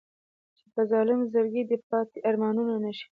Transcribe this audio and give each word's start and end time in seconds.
چې 0.57 0.65
په 0.73 0.81
ظالم 0.91 1.19
زړګي 1.31 1.63
دې 1.69 1.77
پاتې 1.89 2.17
ارمانونه 2.29 2.75
نه 2.83 2.91
شي. 2.97 3.07